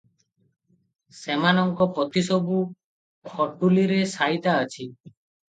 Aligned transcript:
ସେମାନଙ୍କ 1.17 1.87
ପୋଥି 1.99 2.23
ସବୁ 2.29 2.57
ଖଟୁଲିରେ 3.35 4.01
ସାଇତା 4.15 4.57
ଅଛି। 4.65 4.91